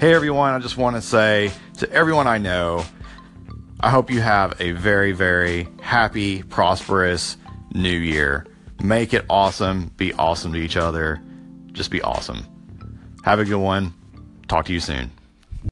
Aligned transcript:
Hey 0.00 0.12
everyone, 0.12 0.52
I 0.52 0.58
just 0.58 0.76
want 0.76 0.96
to 0.96 1.02
say 1.02 1.52
to 1.78 1.90
everyone 1.90 2.26
I 2.26 2.38
know, 2.38 2.84
I 3.78 3.90
hope 3.90 4.10
you 4.10 4.20
have 4.20 4.60
a 4.60 4.72
very, 4.72 5.12
very 5.12 5.68
happy, 5.80 6.42
prosperous 6.42 7.36
new 7.72 7.96
year. 7.96 8.44
Make 8.82 9.14
it 9.14 9.24
awesome. 9.30 9.92
Be 9.96 10.12
awesome 10.14 10.52
to 10.52 10.58
each 10.58 10.76
other. 10.76 11.22
Just 11.70 11.92
be 11.92 12.02
awesome. 12.02 12.44
Have 13.22 13.38
a 13.38 13.44
good 13.44 13.54
one. 13.54 13.94
Talk 14.48 14.66
to 14.66 14.72
you 14.72 14.80
soon. 14.80 15.12